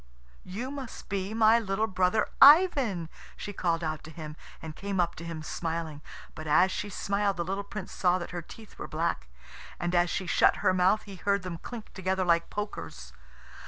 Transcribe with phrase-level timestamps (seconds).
[0.43, 3.07] "You must be my little brother Ivan,"
[3.37, 6.01] she called out to him, and came up to him smiling.
[6.33, 9.27] But as she smiled the little Prince saw that her teeth were black;
[9.79, 13.13] and as she shut her mouth he heard them clink together like pokers.